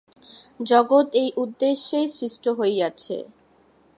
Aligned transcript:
জগৎ 0.63 1.05
এই 1.13 1.29
উদ্দেশ্যেই 1.37 2.07
সৃষ্ট 2.07 2.45
হইয়াছে। 2.59 3.17